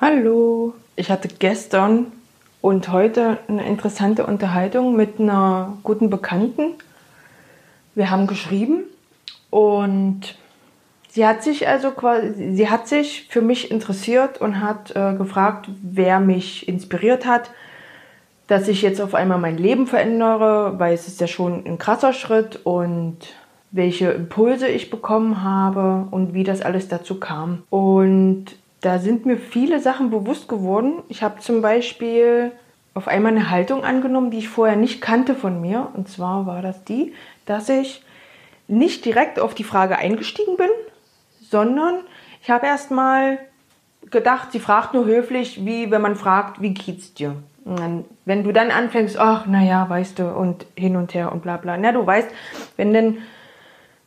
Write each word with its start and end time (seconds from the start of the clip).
Hallo. 0.00 0.74
Ich 0.96 1.08
hatte 1.08 1.28
gestern 1.28 2.10
und 2.60 2.90
heute 2.90 3.38
eine 3.46 3.64
interessante 3.64 4.26
Unterhaltung 4.26 4.96
mit 4.96 5.20
einer 5.20 5.78
guten 5.84 6.10
Bekannten. 6.10 6.74
Wir 7.94 8.10
haben 8.10 8.26
geschrieben 8.26 8.82
und 9.50 10.36
sie 11.08 11.24
hat 11.24 11.44
sich 11.44 11.68
also 11.68 11.92
quasi, 11.92 12.56
sie 12.56 12.68
hat 12.68 12.88
sich 12.88 13.28
für 13.30 13.40
mich 13.40 13.70
interessiert 13.70 14.40
und 14.40 14.60
hat 14.60 14.90
äh, 14.96 15.14
gefragt, 15.14 15.68
wer 15.80 16.18
mich 16.18 16.66
inspiriert 16.66 17.24
hat, 17.24 17.50
dass 18.48 18.66
ich 18.66 18.82
jetzt 18.82 19.00
auf 19.00 19.14
einmal 19.14 19.38
mein 19.38 19.58
Leben 19.58 19.86
verändere, 19.86 20.74
weil 20.76 20.92
es 20.94 21.06
ist 21.06 21.20
ja 21.20 21.28
schon 21.28 21.64
ein 21.64 21.78
krasser 21.78 22.12
Schritt 22.12 22.58
und 22.64 23.18
welche 23.70 24.10
Impulse 24.10 24.66
ich 24.66 24.90
bekommen 24.90 25.44
habe 25.44 26.08
und 26.10 26.34
wie 26.34 26.44
das 26.44 26.62
alles 26.62 26.88
dazu 26.88 27.20
kam. 27.20 27.62
Und 27.70 28.56
da 28.84 28.98
sind 28.98 29.24
mir 29.24 29.38
viele 29.38 29.80
Sachen 29.80 30.10
bewusst 30.10 30.46
geworden. 30.46 31.02
Ich 31.08 31.22
habe 31.22 31.40
zum 31.40 31.62
Beispiel 31.62 32.52
auf 32.92 33.08
einmal 33.08 33.32
eine 33.32 33.48
Haltung 33.48 33.82
angenommen, 33.82 34.30
die 34.30 34.38
ich 34.38 34.50
vorher 34.50 34.76
nicht 34.76 35.00
kannte 35.00 35.34
von 35.34 35.58
mir. 35.58 35.88
Und 35.94 36.08
zwar 36.08 36.44
war 36.44 36.60
das 36.60 36.84
die, 36.84 37.14
dass 37.46 37.70
ich 37.70 38.02
nicht 38.68 39.06
direkt 39.06 39.40
auf 39.40 39.54
die 39.54 39.64
Frage 39.64 39.96
eingestiegen 39.96 40.58
bin, 40.58 40.68
sondern 41.50 42.00
ich 42.42 42.50
habe 42.50 42.66
erst 42.66 42.90
mal 42.90 43.38
gedacht, 44.10 44.52
sie 44.52 44.60
fragt 44.60 44.92
nur 44.92 45.06
höflich, 45.06 45.64
wie 45.64 45.90
wenn 45.90 46.02
man 46.02 46.14
fragt, 46.14 46.60
wie 46.60 46.74
geht's 46.74 47.14
dir? 47.14 47.36
Dann, 47.64 48.04
wenn 48.26 48.44
du 48.44 48.52
dann 48.52 48.70
anfängst, 48.70 49.18
ach, 49.18 49.46
naja, 49.46 49.88
weißt 49.88 50.18
du, 50.18 50.28
und 50.28 50.66
hin 50.76 50.96
und 50.96 51.14
her 51.14 51.32
und 51.32 51.42
bla 51.42 51.56
bla. 51.56 51.78
Na, 51.78 51.90
du 51.92 52.06
weißt, 52.06 52.28
wenn 52.76 52.92
denn, 52.92 53.18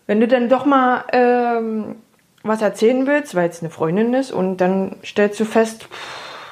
wenn 0.05 0.19
du 0.19 0.27
dann 0.27 0.49
doch 0.49 0.67
mal 0.67 1.03
ähm, 1.11 1.95
was 2.43 2.61
erzählen 2.61 3.05
willst, 3.07 3.35
weil 3.35 3.49
es 3.49 3.61
eine 3.61 3.69
Freundin 3.69 4.13
ist, 4.13 4.31
und 4.31 4.57
dann 4.57 4.95
stellst 5.03 5.39
du 5.39 5.45
fest, 5.45 5.87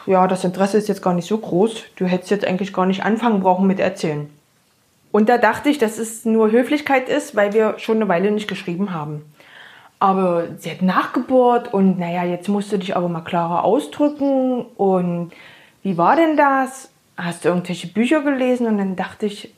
ja, 0.05 0.27
das 0.27 0.43
Interesse 0.43 0.77
ist 0.77 0.87
jetzt 0.87 1.01
gar 1.01 1.13
nicht 1.13 1.27
so 1.27 1.37
groß, 1.37 1.83
du 1.95 2.05
hättest 2.05 2.31
jetzt 2.31 2.45
eigentlich 2.45 2.73
gar 2.73 2.85
nicht 2.85 3.03
anfangen 3.03 3.41
brauchen 3.41 3.67
mit 3.67 3.79
erzählen. 3.79 4.29
Und 5.11 5.29
da 5.29 5.37
dachte 5.37 5.69
ich, 5.69 5.77
dass 5.77 5.97
es 5.97 6.25
nur 6.25 6.51
Höflichkeit 6.51 7.07
ist, 7.07 7.35
weil 7.35 7.53
wir 7.53 7.79
schon 7.79 7.95
eine 7.97 8.09
Weile 8.09 8.31
nicht 8.31 8.49
geschrieben 8.49 8.93
haben. 8.93 9.23
Aber 9.99 10.47
sie 10.57 10.69
hat 10.69 10.81
nachgebohrt 10.81 11.73
und 11.73 11.97
naja, 11.97 12.25
jetzt 12.25 12.49
musst 12.49 12.71
du 12.71 12.77
dich 12.77 12.95
aber 12.97 13.07
mal 13.07 13.21
klarer 13.21 13.63
ausdrücken 13.63 14.65
und 14.75 15.31
wie 15.83 15.97
war 15.97 16.15
denn 16.15 16.35
das? 16.35 16.89
Hast 17.15 17.45
du 17.45 17.49
irgendwelche 17.49 17.87
Bücher 17.87 18.21
gelesen? 18.21 18.67
Und 18.67 18.77
dann 18.77 18.95
dachte 18.95 19.25
ich, 19.25 19.53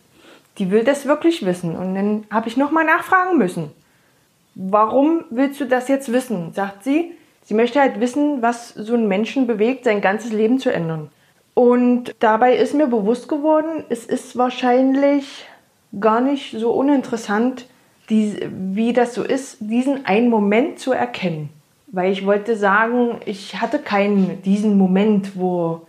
die 0.58 0.70
will 0.70 0.84
das 0.84 1.06
wirklich 1.08 1.46
wissen. 1.46 1.76
Und 1.76 1.96
dann 1.96 2.26
habe 2.30 2.50
ich 2.50 2.58
nochmal 2.58 2.86
nachfragen 2.86 3.38
müssen. 3.38 3.72
Warum 4.60 5.24
willst 5.30 5.62
du 5.62 5.66
das 5.66 5.88
jetzt 5.88 6.12
wissen? 6.12 6.52
sagt 6.52 6.84
sie. 6.84 7.12
Sie 7.44 7.54
möchte 7.54 7.80
halt 7.80 8.00
wissen, 8.00 8.42
was 8.42 8.70
so 8.70 8.96
einen 8.96 9.08
Menschen 9.08 9.46
bewegt, 9.46 9.86
sein 9.86 10.02
ganzes 10.02 10.34
Leben 10.34 10.58
zu 10.58 10.74
ändern. 10.74 11.12
Und 11.54 12.16
dabei 12.20 12.56
ist 12.56 12.74
mir 12.74 12.88
bewusst 12.88 13.30
geworden, 13.30 13.86
es 13.90 14.06
ist 14.06 14.36
wahrscheinlich 14.36 15.46
gar 16.00 16.22
nicht 16.22 16.58
so 16.58 16.72
uninteressant, 16.72 17.68
die, 18.10 18.50
wie 18.52 18.94
das 18.94 19.14
so 19.14 19.24
ist, 19.24 19.58
diesen 19.60 20.06
einen 20.08 20.30
Moment 20.30 20.80
zu 20.80 20.92
erkennen. 20.92 21.50
Weil 21.88 22.12
ich 22.12 22.26
wollte 22.26 22.56
sagen, 22.56 23.20
ich 23.26 23.62
hatte 23.62 23.78
keinen 23.78 24.42
diesen 24.42 24.76
Moment, 24.78 25.40
wo 25.40 25.82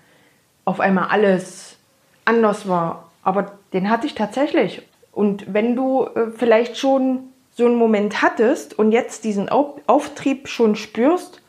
auf 0.66 0.78
einmal 0.78 1.08
alles 1.08 1.78
anders 2.27 2.69
war. 2.69 3.11
Aber 3.22 3.52
den 3.72 3.89
hatte 3.89 4.06
ich 4.06 4.14
tatsächlich. 4.14 4.83
Und 5.12 5.52
wenn 5.55 5.74
du 5.74 6.05
äh, 6.05 6.30
vielleicht 6.36 6.77
schon 6.77 7.30
so 7.59 7.67
einen 7.67 7.75
Moment 7.75 8.23
hattest 8.23 8.78
und 8.78 8.92
jetzt 8.92 9.25
diesen 9.25 9.48
Auf 9.48 9.81
Auftrieb 9.89 10.47
schon 10.47 10.77
spürst, 10.77 11.42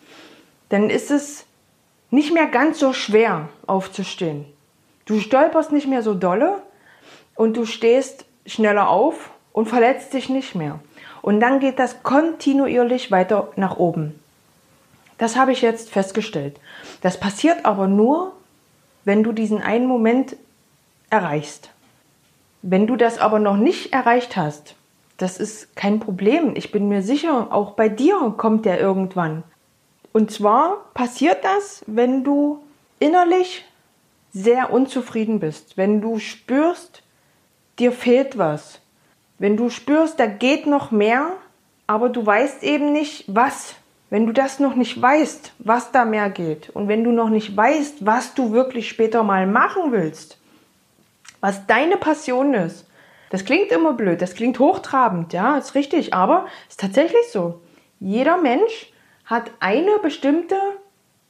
dann 0.70 0.90
ist 0.90 1.12
es 1.12 1.46
nicht 2.10 2.34
mehr 2.34 2.48
ganz 2.48 2.80
so 2.80 2.94
schwer 2.94 3.50
aufzustehen. 3.68 4.46
Du 5.06 5.20
stolperst 5.20 5.72
nicht 5.72 5.88
mehr 5.88 6.02
so 6.02 6.16
dolle 6.16 6.64
und 7.36 7.56
du 7.56 7.66
stehst 7.66 8.26
schneller 8.48 8.90
auf 8.90 9.30
und 9.54 9.70
verletzt 9.70 10.12
dich 10.16 10.30
nicht 10.30 10.56
mehr. 10.56 10.80
Und 11.22 11.42
dann 11.42 11.60
geht 11.60 11.78
das 11.78 12.02
kontinuierlich 12.02 13.12
weiter 13.12 13.52
nach 13.56 13.78
oben. 13.78 14.20
Das 15.20 15.36
habe 15.36 15.52
ich 15.52 15.62
jetzt 15.62 15.92
festgestellt. 15.92 16.60
Das 17.02 17.20
passiert 17.20 17.66
aber 17.66 17.86
nur, 17.86 18.34
wenn 19.06 19.22
du 19.22 19.32
diesen 19.32 19.62
einen 19.62 19.86
Moment 19.86 20.38
erreichst. 21.12 21.70
Wenn 22.64 22.88
du 22.88 22.96
das 22.96 23.20
aber 23.20 23.38
noch 23.38 23.58
nicht 23.58 23.94
erreicht 23.94 24.36
hast, 24.38 24.74
das 25.20 25.38
ist 25.38 25.76
kein 25.76 26.00
Problem. 26.00 26.54
Ich 26.56 26.72
bin 26.72 26.88
mir 26.88 27.02
sicher, 27.02 27.48
auch 27.52 27.72
bei 27.72 27.90
dir 27.90 28.34
kommt 28.38 28.66
der 28.66 28.80
irgendwann. 28.80 29.44
Und 30.14 30.32
zwar 30.32 30.86
passiert 30.94 31.44
das, 31.44 31.84
wenn 31.86 32.24
du 32.24 32.64
innerlich 33.00 33.66
sehr 34.32 34.72
unzufrieden 34.72 35.40
bist, 35.40 35.78
wenn 35.78 36.02
du 36.02 36.20
spürst, 36.20 37.04
dir 37.80 37.92
fehlt 37.92 38.38
was, 38.38 38.80
wenn 39.40 39.58
du 39.58 39.70
spürst, 39.70 40.20
da 40.20 40.26
geht 40.26 40.66
noch 40.66 40.92
mehr, 40.92 41.32
aber 41.86 42.10
du 42.10 42.26
weißt 42.26 42.64
eben 42.64 42.92
nicht, 42.92 43.26
was. 43.28 43.76
Wenn 44.10 44.26
du 44.26 44.34
das 44.34 44.60
noch 44.60 44.76
nicht 44.76 45.00
weißt, 45.00 45.54
was 45.60 45.92
da 45.92 46.04
mehr 46.04 46.30
geht 46.30 46.70
und 46.72 46.88
wenn 46.88 47.04
du 47.04 47.12
noch 47.12 47.30
nicht 47.30 47.56
weißt, 47.56 48.06
was 48.06 48.34
du 48.34 48.52
wirklich 48.52 48.90
später 48.90 49.22
mal 49.24 49.46
machen 49.46 49.92
willst, 49.92 50.40
was 51.42 51.68
deine 51.68 51.98
Passion 51.98 52.54
ist, 52.54 52.86
das 53.30 53.46
klingt 53.46 53.72
immer 53.72 53.94
blöd, 53.94 54.22
das 54.22 54.34
klingt 54.34 54.60
hochtrabend, 54.60 55.34
ja, 55.34 55.58
ist 55.58 55.76
richtig, 55.76 56.14
aber 56.14 56.48
ist 56.68 56.80
tatsächlich 56.80 57.32
so. 57.32 57.62
Jeder 58.00 58.38
Mensch 58.38 58.92
hat 59.26 59.52
eine 59.60 60.00
bestimmte 60.02 60.56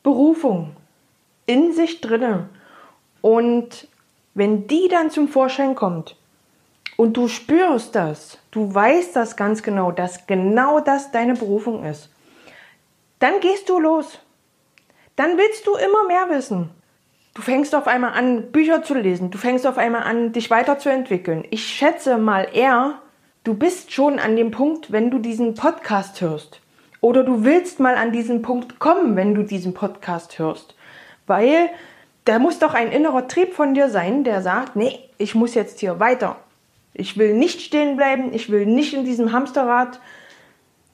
Berufung 0.03 0.75
in 1.45 1.73
sich 1.73 2.01
drinne 2.01 2.49
und 3.21 3.88
wenn 4.33 4.67
die 4.67 4.88
dann 4.88 5.09
zum 5.09 5.27
Vorschein 5.27 5.75
kommt, 5.75 6.15
und 6.99 7.15
du 7.15 7.29
spürst 7.29 7.95
das, 7.95 8.39
du 8.51 8.73
weißt 8.75 9.15
das 9.15 9.38
ganz 9.38 9.63
genau, 9.63 9.89
dass 9.89 10.27
genau 10.27 10.81
das 10.81 11.13
deine 11.13 11.33
Berufung 11.33 11.85
ist, 11.85 12.09
dann 13.19 13.39
gehst 13.39 13.69
du 13.69 13.79
los. 13.79 14.19
Dann 15.15 15.38
willst 15.38 15.65
du 15.65 15.75
immer 15.75 16.05
mehr 16.07 16.29
wissen. 16.29 16.71
Du 17.39 17.45
fängst 17.45 17.73
auf 17.73 17.88
einmal 17.88 18.11
an, 18.16 18.51
Bücher 18.51 18.83
zu 18.83 18.94
lesen. 18.95 19.31
Du 19.31 19.38
fängst 19.38 19.66
auf 19.66 19.77
einmal 19.77 20.03
an, 20.03 20.33
dich 20.33 20.51
weiterzuentwickeln. 20.51 21.45
Ich 21.51 21.66
schätze 21.66 22.17
mal 22.17 22.50
eher, 22.51 22.95
du 23.45 23.53
bist 23.53 23.94
schon 23.94 24.19
an 24.19 24.35
dem 24.35 24.51
Punkt, 24.51 24.91
wenn 24.91 25.09
du 25.09 25.19
diesen 25.19 25.53
Podcast 25.53 26.19
hörst. 26.19 26.59
Oder 27.00 27.23
du 27.23 27.45
willst 27.45 27.79
mal 27.79 27.95
an 27.95 28.11
diesen 28.11 28.41
Punkt 28.41 28.79
kommen, 28.79 29.16
wenn 29.16 29.35
du 29.35 29.44
diesen 29.44 29.73
Podcast 29.73 30.38
hörst. 30.38 30.75
Weil 31.27 31.69
da 32.25 32.39
muss 32.39 32.59
doch 32.59 32.73
ein 32.73 32.91
innerer 32.91 33.29
Trieb 33.29 33.53
von 33.53 33.73
dir 33.73 33.88
sein, 33.88 34.25
der 34.25 34.41
sagt, 34.41 34.75
nee, 34.75 35.00
ich 35.17 35.33
muss 35.33 35.56
jetzt 35.56 35.79
hier 35.79 35.97
weiter. 36.01 36.35
Ich 36.94 37.17
will 37.17 37.33
nicht 37.33 37.61
stehen 37.61 37.95
bleiben, 37.95 38.33
ich 38.33 38.51
will 38.51 38.66
nicht 38.66 38.94
in 38.94 39.06
diesem 39.06 39.31
Hamsterrad, 39.31 40.01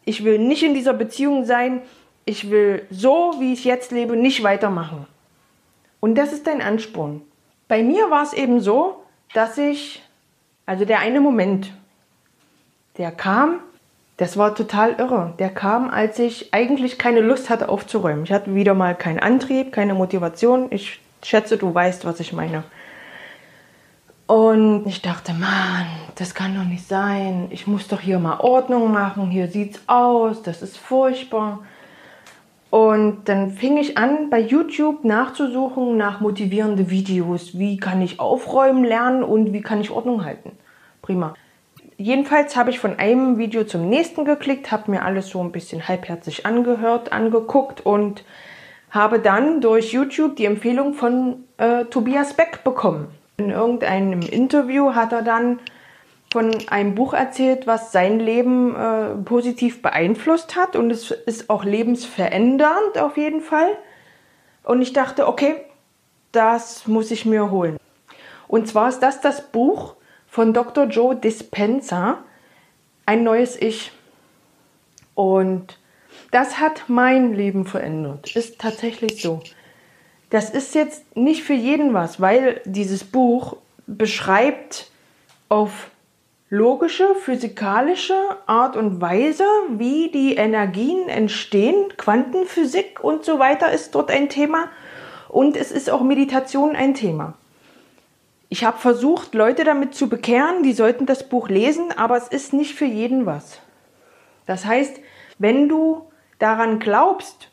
ich 0.03 0.23
will 0.23 0.37
nicht 0.37 0.61
in 0.61 0.75
dieser 0.75 0.93
Beziehung 0.93 1.45
sein, 1.45 1.81
ich 2.23 2.51
will 2.51 2.85
so, 2.91 3.33
wie 3.39 3.51
ich 3.51 3.65
jetzt 3.65 3.91
lebe, 3.91 4.15
nicht 4.15 4.43
weitermachen. 4.43 5.07
Und 6.05 6.13
das 6.13 6.33
ist 6.33 6.45
dein 6.45 6.61
Ansporn. 6.61 7.23
Bei 7.67 7.81
mir 7.81 8.11
war 8.11 8.21
es 8.21 8.33
eben 8.33 8.59
so, 8.59 9.03
dass 9.33 9.57
ich, 9.57 10.03
also 10.67 10.85
der 10.85 10.99
eine 10.99 11.19
Moment, 11.19 11.73
der 12.99 13.11
kam, 13.11 13.55
das 14.17 14.37
war 14.37 14.53
total 14.53 14.99
irre. 14.99 15.33
Der 15.39 15.49
kam, 15.49 15.89
als 15.89 16.19
ich 16.19 16.53
eigentlich 16.53 16.99
keine 16.99 17.21
Lust 17.21 17.49
hatte 17.49 17.69
aufzuräumen. 17.69 18.23
Ich 18.23 18.31
hatte 18.31 18.53
wieder 18.53 18.75
mal 18.75 18.93
keinen 18.93 19.17
Antrieb, 19.17 19.71
keine 19.71 19.95
Motivation. 19.95 20.67
Ich 20.69 20.99
schätze, 21.23 21.57
du 21.57 21.73
weißt, 21.73 22.05
was 22.05 22.19
ich 22.19 22.33
meine. 22.33 22.63
Und 24.27 24.85
ich 24.85 25.01
dachte, 25.01 25.33
Mann, 25.33 25.87
das 26.13 26.35
kann 26.35 26.53
doch 26.55 26.65
nicht 26.65 26.87
sein. 26.87 27.47
Ich 27.49 27.65
muss 27.65 27.87
doch 27.87 27.99
hier 27.99 28.19
mal 28.19 28.41
Ordnung 28.41 28.91
machen. 28.91 29.31
Hier 29.31 29.47
sieht's 29.47 29.79
aus. 29.87 30.43
Das 30.43 30.61
ist 30.61 30.77
furchtbar. 30.77 31.61
Und 32.69 33.29
dann 33.29 33.51
fing 33.51 33.77
ich 33.77 33.97
an, 33.97 34.29
bei 34.29 34.39
YouTube 34.39 35.05
nachzusuchen 35.05 35.97
nach 35.97 36.19
motivierende 36.19 36.89
Videos. 36.89 37.57
Wie 37.57 37.77
kann 37.77 38.01
ich 38.01 38.19
aufräumen 38.19 38.83
lernen 38.83 39.23
und 39.23 39.53
wie 39.53 39.61
kann 39.61 39.81
ich 39.81 39.91
Ordnung 39.91 40.25
halten? 40.25 40.51
Prima. 41.01 41.35
Jedenfalls 41.97 42.57
habe 42.57 42.71
ich 42.71 42.79
von 42.79 42.99
einem 42.99 43.37
Video 43.37 43.63
zum 43.63 43.87
nächsten 43.87 44.25
geklickt, 44.25 44.71
habe 44.71 44.91
mir 44.91 45.03
alles 45.03 45.29
so 45.29 45.41
ein 45.41 45.53
bisschen 45.53 45.87
halbherzig 45.87 46.45
angehört, 46.45 47.13
angeguckt 47.13 47.85
und 47.85 48.25
habe 48.91 49.19
dann 49.19 49.61
durch 49.61 49.93
YouTube 49.93 50.35
die 50.35 50.45
Empfehlung 50.45 50.93
von 50.93 51.45
äh, 51.57 51.85
Tobias 51.85 52.33
Beck 52.33 52.63
bekommen. 52.65 53.07
In 53.37 53.51
irgendeinem 53.51 54.21
Interview 54.21 54.93
hat 54.93 55.13
er 55.13 55.21
dann 55.21 55.59
von 56.35 56.67
einem 56.67 56.95
Buch 56.95 57.13
erzählt, 57.13 57.65
was 57.65 57.93
sein 57.93 58.19
Leben 58.19 58.75
äh, 58.75 59.15
positiv 59.23 59.81
beeinflusst 59.81 60.57
hat 60.57 60.75
und 60.75 60.91
es 60.91 61.11
ist 61.11 61.49
auch 61.49 61.63
lebensverändernd 61.63 62.97
auf 62.97 63.15
jeden 63.15 63.39
Fall. 63.39 63.69
Und 64.65 64.81
ich 64.81 64.91
dachte, 64.91 65.29
okay, 65.29 65.55
das 66.33 66.87
muss 66.87 67.09
ich 67.11 67.25
mir 67.25 67.51
holen. 67.51 67.77
Und 68.49 68.67
zwar 68.67 68.89
ist 68.89 68.99
das 68.99 69.21
das 69.21 69.49
Buch 69.49 69.95
von 70.27 70.53
Dr. 70.53 70.87
Joe 70.87 71.15
Dispenza, 71.15 72.17
Ein 73.05 73.23
neues 73.23 73.55
Ich. 73.55 73.93
Und 75.13 75.79
das 76.31 76.59
hat 76.59 76.89
mein 76.89 77.33
Leben 77.33 77.65
verändert. 77.65 78.35
Ist 78.35 78.59
tatsächlich 78.59 79.21
so. 79.21 79.41
Das 80.31 80.49
ist 80.49 80.75
jetzt 80.75 81.15
nicht 81.15 81.43
für 81.43 81.53
jeden 81.53 81.93
was, 81.93 82.19
weil 82.19 82.59
dieses 82.65 83.05
Buch 83.05 83.55
beschreibt 83.87 84.91
auf 85.47 85.91
logische, 86.49 87.15
physikalische 87.15 88.17
Art 88.45 88.75
und 88.75 89.01
Weise, 89.01 89.45
wie 89.69 90.09
die 90.09 90.35
Energien 90.35 91.09
entstehen. 91.09 91.93
Quantenphysik 91.97 93.03
und 93.03 93.25
so 93.25 93.39
weiter 93.39 93.71
ist 93.71 93.95
dort 93.95 94.11
ein 94.11 94.29
Thema. 94.29 94.69
Und 95.29 95.57
es 95.57 95.71
ist 95.71 95.89
auch 95.89 96.01
Meditation 96.01 96.75
ein 96.75 96.93
Thema. 96.93 97.33
Ich 98.49 98.63
habe 98.63 98.77
versucht, 98.77 99.33
Leute 99.33 99.63
damit 99.63 99.95
zu 99.95 100.07
bekehren, 100.07 100.63
die 100.63 100.73
sollten 100.73 101.05
das 101.05 101.27
Buch 101.27 101.49
lesen, 101.49 101.91
aber 101.97 102.15
es 102.15 102.27
ist 102.27 102.53
nicht 102.53 102.75
für 102.75 102.85
jeden 102.85 103.25
was. 103.25 103.59
Das 104.45 104.65
heißt, 104.65 104.99
wenn 105.39 105.67
du 105.67 106.03
daran 106.37 106.79
glaubst, 106.79 107.49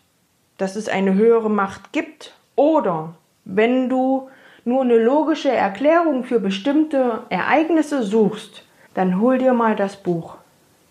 dass 0.59 0.77
es 0.77 0.89
eine 0.89 1.15
höhere 1.15 1.51
Macht 1.51 1.93
gibt, 1.93 2.35
oder 2.55 3.15
wenn 3.45 3.89
du 3.89 4.29
nur 4.65 4.83
eine 4.83 4.99
logische 4.99 5.51
Erklärung 5.51 6.25
für 6.25 6.39
bestimmte 6.39 7.23
Ereignisse 7.31 8.03
suchst, 8.03 8.65
dann 8.95 9.21
hol 9.21 9.39
dir 9.39 9.53
mal 9.53 9.77
das 9.77 9.97
Buch. 9.97 10.37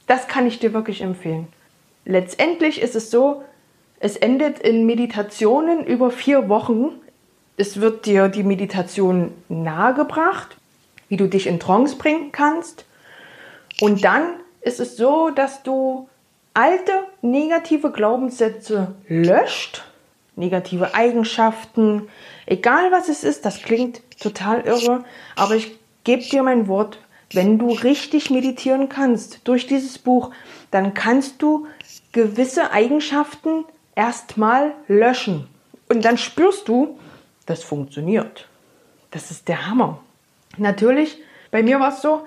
Das 0.08 0.28
kann 0.28 0.48
ich 0.48 0.60
dir 0.60 0.74
wirklich 0.74 1.02
empfehlen. 1.02 1.48
Letztendlich 2.06 2.82
ist 2.82 2.96
es 2.96 3.12
so, 3.12 3.44
es 4.00 4.18
endet 4.18 4.60
in 4.60 4.86
Meditationen 4.86 5.86
über 5.86 6.10
vier 6.10 6.50
Wochen. 6.50 6.90
Es 7.58 7.80
wird 7.80 8.06
dir 8.06 8.28
die 8.28 8.44
Meditation 8.44 9.32
nahegebracht, 9.48 10.58
wie 11.08 11.18
du 11.18 11.28
dich 11.28 11.46
in 11.46 11.60
Trance 11.60 11.96
bringen 11.96 12.32
kannst. 12.32 12.86
Und 13.80 14.04
dann 14.04 14.24
ist 14.62 14.80
es 14.80 14.98
so, 14.98 15.30
dass 15.30 15.62
du 15.64 16.10
alte 16.54 16.92
negative 17.22 17.92
Glaubenssätze 17.92 18.96
löscht, 19.08 19.84
negative 20.36 20.96
Eigenschaften, 20.96 22.10
egal 22.46 22.92
was 22.92 23.10
es 23.10 23.24
ist, 23.24 23.46
das 23.46 23.62
klingt 23.62 24.02
total 24.20 24.62
irre, 24.62 25.04
aber 25.36 25.56
ich 25.56 25.78
gebe 26.04 26.24
dir 26.24 26.44
mein 26.44 26.68
Wort, 26.68 27.00
wenn 27.34 27.58
du 27.58 27.72
richtig 27.72 28.30
meditieren 28.30 28.90
kannst 28.90 29.48
durch 29.48 29.68
dieses 29.68 29.98
Buch, 29.98 30.32
dann 30.70 30.94
kannst 30.94 31.42
du 31.42 31.68
gewisse 32.12 32.72
Eigenschaften 32.72 33.66
erstmal 33.96 34.74
löschen. 34.88 35.48
Und 35.90 36.06
dann 36.06 36.18
spürst 36.18 36.68
du, 36.68 37.00
das 37.46 37.64
funktioniert. 37.64 38.48
Das 39.12 39.32
ist 39.32 39.48
der 39.48 39.68
Hammer. 39.68 40.00
Natürlich, 40.58 41.18
bei 41.52 41.64
mir 41.64 41.80
war 41.80 41.90
es 41.90 42.02
so, 42.02 42.26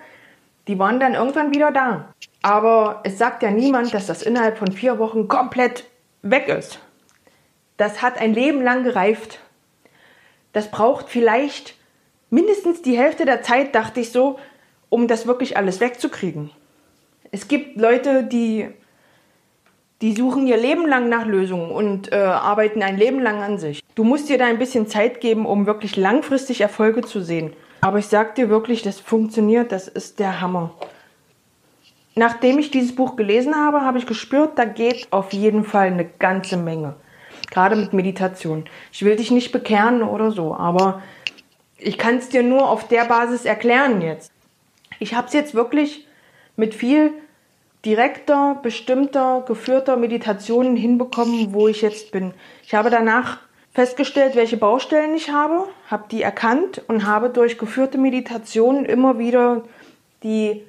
die 0.69 0.79
waren 0.79 1.01
dann 1.01 1.15
irgendwann 1.15 1.55
wieder 1.55 1.71
da. 1.71 2.13
Aber 2.43 3.01
es 3.05 3.19
sagt 3.19 3.43
ja 3.43 3.51
niemand, 3.51 3.93
dass 3.95 4.07
das 4.07 4.23
innerhalb 4.23 4.59
von 4.59 4.73
vier 4.73 4.99
Wochen 4.99 5.29
komplett 5.29 5.85
weg 6.23 6.49
ist. 6.49 6.79
Das 7.77 8.03
hat 8.03 8.19
ein 8.19 8.35
Leben 8.35 8.63
lang 8.63 8.85
gereift. 8.85 9.41
Das 10.53 10.71
braucht 10.71 11.09
vielleicht 11.09 11.75
mindestens 12.31 12.83
die 12.83 12.97
Hälfte 12.97 13.25
der 13.25 13.43
Zeit, 13.43 13.75
dachte 13.75 14.01
ich 14.01 14.13
so, 14.13 14.39
um 14.95 15.09
das 15.09 15.27
wirklich 15.27 15.57
alles 15.57 15.81
wegzukriegen. 15.81 16.51
Es 17.33 17.49
gibt 17.49 17.81
Leute, 17.81 18.23
die, 18.23 18.69
die 20.01 20.13
suchen 20.13 20.47
ihr 20.47 20.57
Leben 20.57 20.87
lang 20.87 21.09
nach 21.09 21.27
Lösungen 21.27 21.73
und 21.73 22.13
äh, 22.13 22.15
arbeiten 22.15 22.81
ein 22.81 22.97
Leben 22.97 23.21
lang 23.21 23.43
an 23.43 23.59
sich. 23.59 23.83
Du 23.97 24.05
musst 24.05 24.29
dir 24.29 24.39
da 24.39 24.47
ein 24.47 24.61
bisschen 24.61 24.87
Zeit 24.87 25.21
geben, 25.21 25.47
um 25.47 25.67
wirklich 25.67 25.97
langfristig 25.97 26.61
Erfolge 26.61 27.01
zu 27.01 27.23
sehen. 27.23 27.55
Aber 27.81 27.99
ich 27.99 28.07
sag 28.07 28.37
dir 28.37 28.49
wirklich, 28.51 28.83
das 28.83 29.01
funktioniert, 29.01 29.73
das 29.73 29.89
ist 29.89 30.21
der 30.21 30.41
Hammer. 30.41 30.73
Nachdem 32.15 32.61
ich 32.61 32.71
dieses 32.71 32.95
Buch 32.95 33.17
gelesen 33.17 33.57
habe, 33.57 33.81
habe 33.81 33.99
ich 33.99 34.07
gespürt, 34.07 34.53
da 34.61 34.65
geht 34.65 35.09
auf 35.11 35.33
jeden 35.33 35.65
Fall 35.65 35.89
eine 35.89 36.05
ganze 36.05 36.57
Menge. 36.57 36.95
Gerade 37.51 37.75
mit 37.75 37.95
Meditation. 37.95 38.67
Ich 38.93 39.05
will 39.05 39.17
dich 39.17 39.33
nicht 39.33 39.51
bekehren 39.51 40.05
oder 40.05 40.31
so, 40.31 40.55
aber 40.55 41.03
ich 41.79 41.99
kann 41.99 42.19
es 42.19 42.29
dir 42.29 42.45
nur 42.45 42.71
auf 42.71 42.87
der 42.87 43.07
Basis 43.07 43.45
erklären 43.45 44.01
jetzt. 44.01 44.31
Ich 44.99 45.15
habe 45.15 45.27
es 45.27 45.33
jetzt 45.33 45.55
wirklich 45.55 46.07
mit 46.57 46.75
viel 46.75 47.13
direkter, 47.85 48.59
bestimmter, 48.63 49.45
geführter 49.47 49.97
Meditationen 49.97 50.77
hinbekommen, 50.77 51.53
wo 51.53 51.69
ich 51.69 51.83
jetzt 51.83 52.13
bin. 52.13 52.33
Ich 52.63 52.75
habe 52.75 52.91
danach 52.91 53.41
festgestellt, 53.73 54.37
welche 54.37 54.57
Baustellen 54.57 55.15
ich 55.15 55.31
habe, 55.31 55.67
habe 55.91 56.05
die 56.11 56.23
erkannt 56.23 56.83
und 56.87 57.07
habe 57.07 57.29
durch 57.29 57.59
geführte 57.59 57.99
Meditationen 57.99 58.85
immer 58.85 59.19
wieder 59.19 59.63
die 60.23 60.63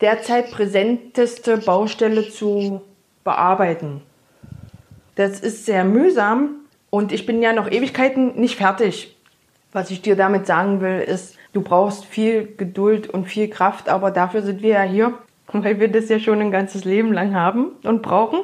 derzeit 0.00 0.50
präsenteste 0.50 1.58
Baustelle 1.58 2.28
zu 2.28 2.82
bearbeiten. 3.24 4.02
Das 5.16 5.40
ist 5.40 5.66
sehr 5.66 5.84
mühsam 5.84 6.56
und 6.90 7.12
ich 7.12 7.26
bin 7.26 7.42
ja 7.42 7.52
noch 7.52 7.70
Ewigkeiten 7.70 8.40
nicht 8.40 8.56
fertig. 8.56 9.16
Was 9.72 9.90
ich 9.90 10.02
dir 10.02 10.16
damit 10.16 10.46
sagen 10.46 10.80
will, 10.80 11.00
ist, 11.00 11.36
du 11.54 11.62
brauchst 11.62 12.04
viel 12.04 12.54
Geduld 12.56 13.08
und 13.08 13.26
viel 13.26 13.48
Kraft, 13.48 13.88
aber 13.88 14.10
dafür 14.10 14.42
sind 14.42 14.60
wir 14.60 14.70
ja 14.70 14.82
hier, 14.82 15.14
weil 15.52 15.80
wir 15.80 15.88
das 15.88 16.10
ja 16.10 16.18
schon 16.18 16.40
ein 16.40 16.50
ganzes 16.50 16.84
Leben 16.84 17.12
lang 17.12 17.34
haben 17.34 17.72
und 17.84 18.02
brauchen. 18.02 18.40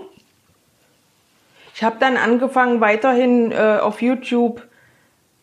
Ich 1.75 1.83
habe 1.83 1.97
dann 2.01 2.17
angefangen, 2.17 2.81
weiterhin 2.81 3.53
äh, 3.53 3.79
auf 3.81 4.01
YouTube 4.01 4.63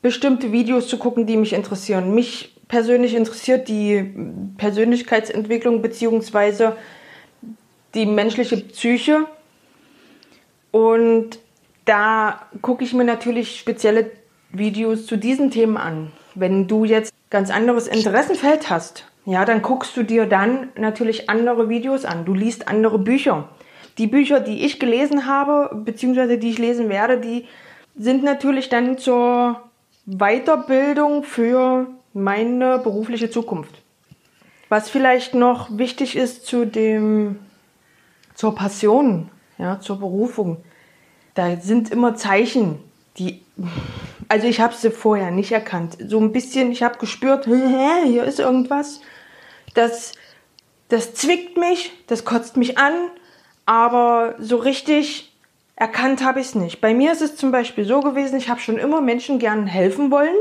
bestimmte 0.01 0.51
Videos 0.51 0.87
zu 0.87 0.97
gucken, 0.97 1.25
die 1.25 1.37
mich 1.37 1.53
interessieren. 1.53 2.13
Mich 2.15 2.55
persönlich 2.67 3.15
interessiert 3.15 3.67
die 3.67 4.13
Persönlichkeitsentwicklung 4.57 5.81
bzw. 5.81 6.71
die 7.93 8.05
menschliche 8.05 8.57
Psyche. 8.57 9.25
Und 10.71 11.39
da 11.85 12.47
gucke 12.61 12.83
ich 12.83 12.93
mir 12.93 13.05
natürlich 13.05 13.59
spezielle 13.59 14.11
Videos 14.51 15.05
zu 15.05 15.17
diesen 15.17 15.51
Themen 15.51 15.77
an. 15.77 16.11
Wenn 16.35 16.67
du 16.67 16.85
jetzt 16.85 17.11
ganz 17.29 17.49
anderes 17.49 17.87
Interessenfeld 17.87 18.69
hast, 18.69 19.05
ja, 19.25 19.43
dann 19.43 19.61
guckst 19.61 19.97
du 19.97 20.03
dir 20.03 20.25
dann 20.25 20.69
natürlich 20.77 21.29
andere 21.29 21.67
Videos 21.67 22.05
an. 22.05 22.23
Du 22.25 22.33
liest 22.33 22.67
andere 22.67 22.97
Bücher. 22.97 23.49
Die 23.97 24.07
Bücher, 24.07 24.39
die 24.39 24.63
ich 24.65 24.79
gelesen 24.79 25.25
habe, 25.25 25.75
beziehungsweise 25.83 26.37
die 26.37 26.51
ich 26.51 26.59
lesen 26.59 26.87
werde, 26.87 27.19
die 27.19 27.45
sind 27.97 28.23
natürlich 28.23 28.69
dann 28.69 28.97
zur 28.97 29.61
Weiterbildung 30.05 31.23
für 31.23 31.87
meine 32.13 32.79
berufliche 32.79 33.29
Zukunft. 33.29 33.81
Was 34.69 34.89
vielleicht 34.89 35.33
noch 35.33 35.77
wichtig 35.77 36.15
ist 36.15 36.45
zu 36.45 36.65
dem, 36.65 37.39
zur 38.33 38.55
Passion, 38.55 39.29
ja, 39.57 39.79
zur 39.79 39.99
Berufung. 39.99 40.57
Da 41.33 41.57
sind 41.57 41.91
immer 41.91 42.15
Zeichen, 42.15 42.79
die 43.17 43.41
also 44.29 44.47
ich 44.47 44.59
habe 44.59 44.73
sie 44.73 44.91
vorher 44.91 45.31
nicht 45.31 45.51
erkannt. 45.51 45.97
So 46.07 46.19
ein 46.19 46.31
bisschen, 46.31 46.71
ich 46.71 46.83
habe 46.83 46.97
gespürt, 46.97 47.45
hier 48.05 48.23
ist 48.23 48.39
irgendwas. 48.39 49.01
Das, 49.73 50.13
das 50.89 51.13
zwickt 51.13 51.57
mich, 51.57 51.91
das 52.07 52.25
kotzt 52.25 52.57
mich 52.57 52.77
an, 52.77 52.93
aber 53.65 54.35
so 54.39 54.57
richtig 54.57 55.33
erkannt 55.75 56.23
habe 56.23 56.39
ich 56.39 56.47
es 56.47 56.55
nicht. 56.55 56.81
Bei 56.81 56.93
mir 56.93 57.11
ist 57.11 57.21
es 57.21 57.35
zum 57.35 57.51
Beispiel 57.51 57.85
so 57.85 57.99
gewesen, 58.01 58.37
ich 58.37 58.49
habe 58.49 58.59
schon 58.59 58.77
immer 58.77 59.01
Menschen 59.01 59.39
gern 59.39 59.67
helfen 59.67 60.11
wollen. 60.11 60.35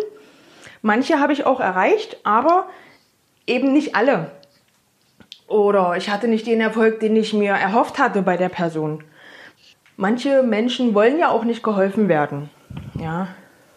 Manche 0.82 1.20
habe 1.20 1.32
ich 1.32 1.44
auch 1.44 1.60
erreicht, 1.60 2.18
aber 2.24 2.66
eben 3.46 3.72
nicht 3.72 3.94
alle. 3.94 4.30
Oder 5.46 5.96
ich 5.96 6.10
hatte 6.10 6.26
nicht 6.26 6.46
den 6.46 6.60
Erfolg, 6.60 7.00
den 7.00 7.14
ich 7.14 7.32
mir 7.32 7.52
erhofft 7.52 7.98
hatte 7.98 8.22
bei 8.22 8.36
der 8.36 8.48
Person. 8.48 9.04
Manche 9.96 10.42
Menschen 10.42 10.94
wollen 10.94 11.18
ja 11.18 11.30
auch 11.30 11.44
nicht 11.44 11.62
geholfen 11.62 12.08
werden. 12.08 12.50
Ja, 12.98 13.28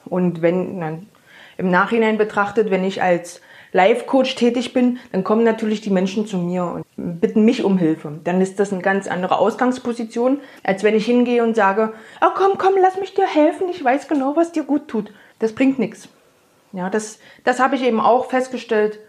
und 0.10 0.42
wenn 0.42 0.80
dann 0.80 1.08
im 1.58 1.70
Nachhinein 1.70 2.18
betrachtet, 2.18 2.70
wenn 2.70 2.84
ich 2.84 3.02
als 3.02 3.42
Life-Coach 3.72 4.36
tätig 4.36 4.74
bin, 4.74 5.00
dann 5.12 5.24
kommen 5.24 5.44
natürlich 5.44 5.82
die 5.82 5.92
Menschen 5.92 6.26
zu 6.26 6.38
mir 6.38 6.64
und 6.64 6.86
bitten 6.96 7.46
mich 7.46 7.64
um 7.64 7.78
Hilfe. 7.78 8.20
Dann 8.24 8.42
ist 8.42 8.60
das 8.60 8.74
eine 8.74 8.82
ganz 8.82 9.08
andere 9.08 9.38
Ausgangsposition, 9.38 10.40
als 10.64 10.84
wenn 10.84 10.96
ich 10.96 11.06
hingehe 11.06 11.44
und 11.44 11.56
sage, 11.56 11.94
oh 12.22 12.30
komm, 12.36 12.58
komm, 12.58 12.74
lass 12.82 13.00
mich 13.00 13.14
dir 13.14 13.28
helfen, 13.28 13.68
ich 13.70 13.84
weiß 13.84 14.08
genau, 14.08 14.36
was 14.36 14.52
dir 14.52 14.64
gut 14.64 14.88
tut. 14.88 15.12
Das 15.38 15.54
bringt 15.54 15.78
nichts. 15.78 16.10
Ja, 16.72 16.90
das, 16.90 17.20
das 17.44 17.60
habe 17.60 17.76
ich 17.76 17.84
eben 17.84 18.00
auch 18.00 18.26
festgestellt, 18.26 19.00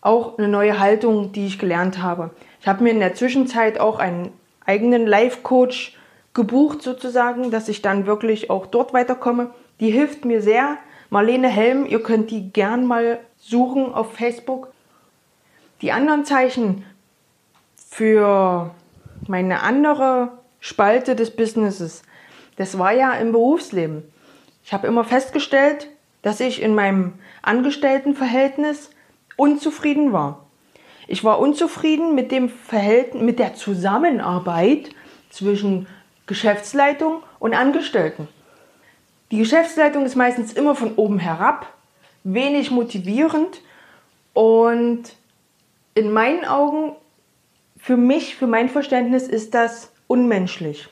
auch 0.00 0.38
eine 0.38 0.48
neue 0.48 0.78
Haltung, 0.78 1.32
die 1.32 1.46
ich 1.46 1.58
gelernt 1.58 2.02
habe. 2.02 2.30
Ich 2.60 2.68
habe 2.68 2.82
mir 2.82 2.90
in 2.90 3.00
der 3.00 3.14
Zwischenzeit 3.14 3.80
auch 3.80 3.98
einen 3.98 4.32
eigenen 4.64 5.06
Life-Coach 5.06 5.96
gebucht 6.32 6.82
sozusagen, 6.82 7.50
dass 7.50 7.68
ich 7.68 7.82
dann 7.82 8.06
wirklich 8.06 8.50
auch 8.50 8.66
dort 8.66 8.92
weiterkomme. 8.92 9.50
Die 9.80 9.90
hilft 9.90 10.26
mir 10.26 10.42
sehr. 10.42 10.76
Marlene 11.08 11.48
Helm, 11.48 11.86
ihr 11.86 12.02
könnt 12.02 12.30
die 12.30 12.52
gern 12.52 12.86
mal 12.86 13.18
suchen 13.38 13.92
auf 13.92 14.14
Facebook. 14.14 14.72
Die 15.80 15.90
anderen 15.90 16.24
Zeichen 16.24 16.84
für 17.88 18.70
meine 19.26 19.62
andere 19.62 20.32
Spalte 20.60 21.16
des 21.16 21.34
Businesses, 21.34 22.02
das 22.56 22.78
war 22.78 22.92
ja 22.92 23.12
im 23.14 23.32
Berufsleben. 23.32 24.04
Ich 24.62 24.74
habe 24.74 24.86
immer 24.86 25.04
festgestellt, 25.04 25.88
dass 26.20 26.40
ich 26.40 26.60
in 26.60 26.74
meinem 26.74 27.14
Angestelltenverhältnis 27.40 28.90
unzufrieden 29.36 30.12
war. 30.12 30.44
Ich 31.08 31.24
war 31.24 31.38
unzufrieden 31.40 32.14
mit 32.14 32.30
dem 32.30 32.50
Verhältnis, 32.50 33.22
mit 33.22 33.38
der 33.38 33.54
Zusammenarbeit 33.54 34.90
zwischen 35.30 35.86
Geschäftsleitung 36.26 37.22
und 37.38 37.54
Angestellten 37.54 38.28
Die 39.30 39.38
Geschäftsleitung 39.38 40.04
ist 40.04 40.16
meistens 40.16 40.52
immer 40.52 40.74
von 40.74 40.94
oben 40.96 41.18
herab, 41.18 41.72
wenig 42.24 42.70
motivierend 42.70 43.60
und 44.32 45.02
in 45.94 46.12
meinen 46.12 46.44
Augen, 46.44 46.96
für 47.78 47.96
mich, 47.96 48.36
für 48.36 48.46
mein 48.46 48.68
Verständnis 48.68 49.28
ist 49.28 49.54
das 49.54 49.92
unmenschlich. 50.06 50.88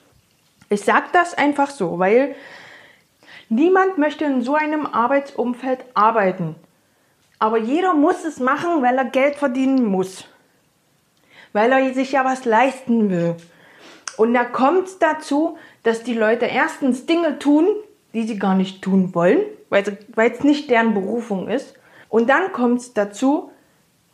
Ich 0.71 0.83
sage 0.83 1.07
das 1.13 1.35
einfach 1.35 1.71
so, 1.71 1.99
weil 1.99 2.35
niemand 3.49 3.99
möchte 3.99 4.25
in 4.25 4.43
so 4.43 4.55
einem 4.55 4.87
Arbeitsumfeld 4.87 5.85
arbeiten. 5.95 6.55
Aber 7.39 7.59
jeder 7.59 7.95
muss 7.95 8.25
es 8.25 8.39
machen, 8.39 8.83
weil 8.83 8.97
er 8.97 9.05
Geld 9.05 9.37
verdienen 9.37 9.85
muss. 9.85 10.25
Weil 11.53 11.73
er 11.73 11.95
sich 11.95 12.13
ja 12.13 12.25
was 12.25 12.45
leisten 12.45 13.11
will. 13.11 13.37
Und 14.17 14.35
da 14.35 14.45
kommt 14.45 14.89
es 14.89 14.99
dazu, 14.99 15.59
dass 15.83 16.03
die 16.03 16.15
Leute 16.15 16.47
erstens 16.47 17.07
Dinge 17.07 17.39
tun, 17.39 17.67
die 18.15 18.23
sie 18.23 18.39
gar 18.39 18.55
nicht 18.55 18.83
tun 18.83 19.15
wollen, 19.15 19.41
weil 19.71 19.85
es 20.17 20.45
nicht 20.45 20.71
deren 20.71 20.95
Berufung 20.95 21.49
ist. 21.49 21.75
Und 22.09 22.29
dann 22.31 22.53
kommt 22.53 22.81
es 22.81 22.95
dazu, 22.95 23.51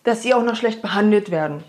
dass 0.02 0.22
sie 0.22 0.34
auch 0.34 0.42
noch 0.42 0.56
schlecht 0.56 0.82
behandelt 0.82 1.30
werden. 1.30 1.62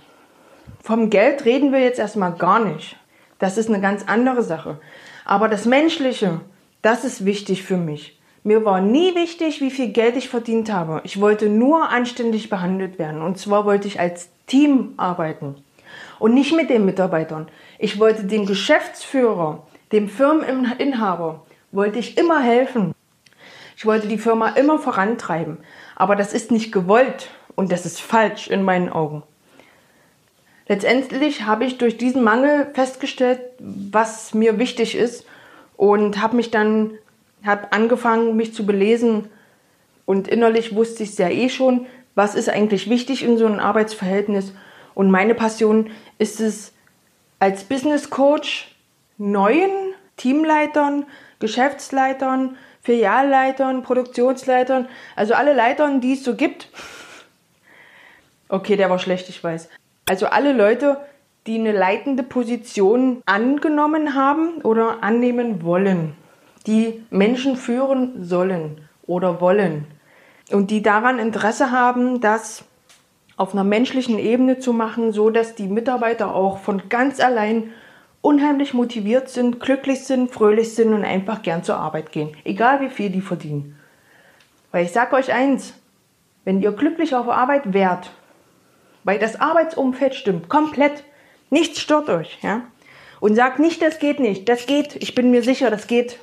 Vom 0.81 1.09
Geld 1.09 1.45
reden 1.45 1.71
wir 1.71 1.79
jetzt 1.79 1.99
erstmal 1.99 2.33
gar 2.33 2.63
nicht. 2.63 2.97
Das 3.39 3.57
ist 3.57 3.69
eine 3.69 3.81
ganz 3.81 4.03
andere 4.07 4.43
Sache. 4.43 4.79
Aber 5.23 5.47
das 5.47 5.65
Menschliche, 5.65 6.41
das 6.81 7.03
ist 7.03 7.25
wichtig 7.25 7.63
für 7.63 7.77
mich. 7.77 8.19
Mir 8.43 8.63
war 8.63 8.79
nie 8.81 9.15
wichtig, 9.15 9.61
wie 9.61 9.71
viel 9.71 9.89
Geld 9.89 10.15
ich 10.15 10.29
verdient 10.29 10.71
habe. 10.71 11.01
Ich 11.03 11.19
wollte 11.19 11.49
nur 11.49 11.89
anständig 11.89 12.49
behandelt 12.49 12.99
werden. 12.99 13.21
Und 13.21 13.39
zwar 13.39 13.65
wollte 13.65 13.87
ich 13.87 13.99
als 13.99 14.29
Team 14.45 14.93
arbeiten. 14.97 15.55
Und 16.19 16.33
nicht 16.33 16.55
mit 16.55 16.69
den 16.69 16.85
Mitarbeitern. 16.85 17.47
Ich 17.79 17.99
wollte 17.99 18.23
dem 18.25 18.45
Geschäftsführer, 18.45 19.65
dem 19.91 20.07
Firmeninhaber, 20.07 21.44
wollte 21.75 21.99
ich 21.99 22.17
immer 22.17 22.41
helfen. 22.41 22.93
Ich 23.77 23.85
wollte 23.85 24.07
die 24.07 24.17
Firma 24.17 24.49
immer 24.49 24.79
vorantreiben. 24.79 25.57
Aber 25.95 26.15
das 26.15 26.33
ist 26.33 26.51
nicht 26.51 26.71
gewollt 26.71 27.29
und 27.55 27.71
das 27.71 27.85
ist 27.85 28.01
falsch 28.01 28.47
in 28.47 28.63
meinen 28.63 28.89
Augen. 28.89 29.23
Letztendlich 30.67 31.43
habe 31.43 31.65
ich 31.65 31.77
durch 31.77 31.97
diesen 31.97 32.23
Mangel 32.23 32.67
festgestellt, 32.73 33.39
was 33.59 34.33
mir 34.33 34.57
wichtig 34.57 34.95
ist 34.95 35.25
und 35.77 36.21
habe 36.21 36.35
mich 36.35 36.49
dann 36.49 36.91
habe 37.45 37.71
angefangen, 37.71 38.35
mich 38.35 38.53
zu 38.53 38.65
belesen 38.65 39.29
und 40.05 40.27
innerlich 40.27 40.75
wusste 40.75 41.03
ich 41.03 41.09
es 41.09 41.17
ja 41.17 41.29
eh 41.29 41.49
schon, 41.49 41.85
was 42.15 42.33
ist 42.33 42.49
eigentlich 42.49 42.89
wichtig 42.89 43.23
in 43.23 43.37
so 43.37 43.45
einem 43.45 43.59
Arbeitsverhältnis. 43.59 44.53
Und 44.95 45.11
meine 45.11 45.35
Passion 45.35 45.91
ist 46.17 46.39
es, 46.39 46.71
als 47.39 47.65
Business 47.65 48.09
Coach 48.09 48.73
neuen 49.17 49.69
Teamleitern, 50.17 51.05
Geschäftsleitern, 51.39 52.57
Filialleitern, 52.81 53.83
Produktionsleitern, 53.83 54.87
also 55.15 55.33
alle 55.33 55.53
Leitern, 55.53 56.01
die 56.01 56.13
es 56.13 56.23
so 56.23 56.35
gibt. 56.35 56.69
Okay, 58.47 58.75
der 58.75 58.89
war 58.89 58.99
schlecht, 58.99 59.29
ich 59.29 59.43
weiß. 59.43 59.69
Also 60.07 60.27
alle 60.27 60.53
Leute, 60.53 60.97
die 61.47 61.59
eine 61.59 61.71
leitende 61.71 62.23
Position 62.23 63.21
angenommen 63.25 64.15
haben 64.15 64.61
oder 64.61 65.03
annehmen 65.03 65.63
wollen 65.63 66.15
die 66.67 67.03
Menschen 67.09 67.55
führen 67.55 68.23
sollen 68.23 68.81
oder 69.05 69.39
wollen 69.41 69.85
und 70.51 70.71
die 70.71 70.81
daran 70.81 71.19
Interesse 71.19 71.71
haben, 71.71 72.21
das 72.21 72.63
auf 73.37 73.53
einer 73.53 73.63
menschlichen 73.63 74.17
Ebene 74.17 74.59
zu 74.59 74.73
machen, 74.73 75.11
so 75.11 75.29
dass 75.29 75.55
die 75.55 75.67
Mitarbeiter 75.67 76.33
auch 76.33 76.59
von 76.59 76.83
ganz 76.89 77.19
allein 77.19 77.71
unheimlich 78.25 78.73
motiviert 78.73 79.29
sind, 79.29 79.59
glücklich 79.59 80.03
sind, 80.03 80.31
fröhlich 80.31 80.73
sind 80.73 80.93
und 80.93 81.05
einfach 81.05 81.43
gern 81.43 81.63
zur 81.63 81.77
Arbeit 81.77 82.11
gehen, 82.11 82.35
egal 82.43 82.81
wie 82.81 82.89
viel 82.89 83.11
die 83.11 83.21
verdienen. 83.21 83.79
Weil 84.71 84.85
ich 84.85 84.91
sage 84.91 85.15
euch 85.15 85.31
eins, 85.31 85.75
wenn 86.43 86.59
ihr 86.59 86.71
glücklich 86.71 87.13
auf 87.13 87.29
Arbeit 87.29 87.71
wärt, 87.73 88.09
weil 89.03 89.19
das 89.19 89.39
Arbeitsumfeld 89.39 90.15
stimmt, 90.15 90.49
komplett, 90.49 91.03
nichts 91.51 91.79
stört 91.79 92.09
euch, 92.09 92.39
ja, 92.41 92.61
und 93.19 93.35
sagt 93.35 93.59
nicht, 93.59 93.83
das 93.83 93.99
geht 93.99 94.19
nicht, 94.19 94.49
das 94.49 94.65
geht, 94.65 94.95
ich 94.95 95.13
bin 95.13 95.29
mir 95.29 95.43
sicher, 95.43 95.69
das 95.69 95.85
geht, 95.85 96.17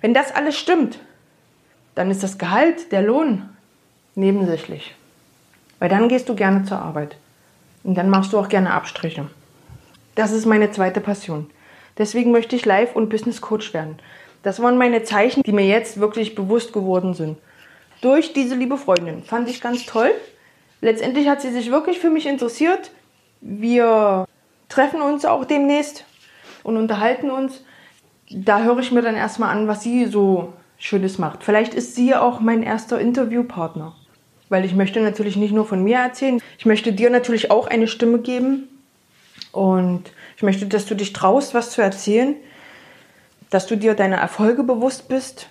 wenn 0.00 0.14
das 0.14 0.34
alles 0.34 0.58
stimmt, 0.58 0.98
dann 1.94 2.10
ist 2.10 2.24
das 2.24 2.38
Gehalt, 2.38 2.90
der 2.90 3.02
Lohn 3.02 3.48
nebensächlich. 4.16 4.96
Weil 5.78 5.88
dann 5.88 6.08
gehst 6.08 6.28
du 6.28 6.34
gerne 6.34 6.64
zur 6.64 6.80
Arbeit. 6.80 7.16
Und 7.84 7.94
dann 7.94 8.10
machst 8.10 8.32
du 8.32 8.38
auch 8.38 8.48
gerne 8.48 8.72
Abstriche. 8.72 9.28
Das 10.18 10.32
ist 10.32 10.46
meine 10.46 10.72
zweite 10.72 11.00
Passion. 11.00 11.48
Deswegen 11.96 12.32
möchte 12.32 12.56
ich 12.56 12.66
Live- 12.66 12.96
und 12.96 13.08
Business 13.08 13.40
Coach 13.40 13.72
werden. 13.72 14.00
Das 14.42 14.60
waren 14.60 14.76
meine 14.76 15.04
Zeichen, 15.04 15.44
die 15.44 15.52
mir 15.52 15.64
jetzt 15.64 16.00
wirklich 16.00 16.34
bewusst 16.34 16.72
geworden 16.72 17.14
sind. 17.14 17.38
Durch 18.00 18.32
diese 18.32 18.56
liebe 18.56 18.76
Freundin. 18.78 19.22
Fand 19.22 19.48
ich 19.48 19.60
ganz 19.60 19.86
toll. 19.86 20.10
Letztendlich 20.80 21.28
hat 21.28 21.40
sie 21.40 21.52
sich 21.52 21.70
wirklich 21.70 22.00
für 22.00 22.10
mich 22.10 22.26
interessiert. 22.26 22.90
Wir 23.40 24.26
treffen 24.68 25.00
uns 25.02 25.24
auch 25.24 25.44
demnächst 25.44 26.04
und 26.64 26.76
unterhalten 26.76 27.30
uns 27.30 27.62
da 28.30 28.62
höre 28.62 28.80
ich 28.80 28.92
mir 28.92 29.02
dann 29.02 29.14
erstmal 29.14 29.56
an, 29.56 29.68
was 29.68 29.84
sie 29.84 30.06
so 30.06 30.52
Schönes 30.78 31.18
macht. 31.18 31.44
Vielleicht 31.44 31.74
ist 31.74 31.94
sie 31.94 32.16
auch 32.16 32.40
mein 32.40 32.64
erster 32.64 33.00
Interviewpartner. 33.00 33.94
Weil 34.48 34.64
ich 34.64 34.74
möchte 34.74 35.00
natürlich 35.00 35.36
nicht 35.36 35.52
nur 35.52 35.64
von 35.64 35.84
mir 35.84 35.98
erzählen, 35.98 36.42
ich 36.58 36.66
möchte 36.66 36.92
dir 36.92 37.08
natürlich 37.08 37.50
auch 37.52 37.68
eine 37.68 37.86
Stimme 37.86 38.18
geben. 38.18 38.68
Und 39.52 40.12
ich 40.36 40.42
möchte, 40.42 40.66
dass 40.66 40.86
du 40.86 40.94
dich 40.94 41.12
traust, 41.12 41.54
was 41.54 41.70
zu 41.70 41.82
erzählen, 41.82 42.36
dass 43.50 43.66
du 43.66 43.76
dir 43.76 43.94
deine 43.94 44.16
Erfolge 44.16 44.62
bewusst 44.62 45.08
bist, 45.08 45.48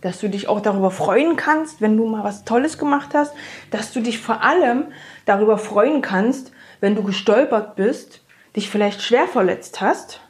dass 0.00 0.20
du 0.20 0.28
dich 0.28 0.48
auch 0.48 0.60
darüber 0.60 0.90
freuen 0.90 1.36
kannst, 1.36 1.80
wenn 1.80 1.96
du 1.96 2.06
mal 2.06 2.22
was 2.22 2.44
Tolles 2.44 2.78
gemacht 2.78 3.10
hast, 3.14 3.34
dass 3.70 3.92
du 3.92 4.00
dich 4.00 4.20
vor 4.20 4.42
allem 4.42 4.84
darüber 5.24 5.58
freuen 5.58 6.02
kannst, 6.02 6.52
wenn 6.80 6.94
du 6.94 7.02
gestolpert 7.02 7.76
bist, 7.76 8.20
dich 8.54 8.70
vielleicht 8.70 9.02
schwer 9.02 9.26
verletzt 9.26 9.80
hast 9.80 10.20